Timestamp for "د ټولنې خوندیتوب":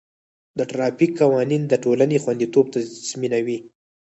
1.67-2.65